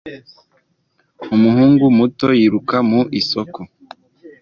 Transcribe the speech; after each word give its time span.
Umuhungu 1.35 1.83
muto 1.97 2.27
yiruka 2.39 2.77
mu 2.89 3.01
isoko 3.19 3.59